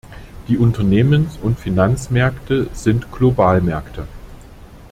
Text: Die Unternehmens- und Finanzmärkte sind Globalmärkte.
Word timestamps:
Die 0.47 0.57
Unternehmens- 0.57 1.37
und 1.43 1.59
Finanzmärkte 1.59 2.67
sind 2.73 3.11
Globalmärkte. 3.11 4.07